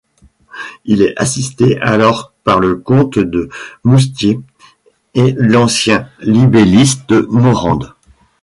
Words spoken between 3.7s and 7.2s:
Moustier et l'ancien libelliste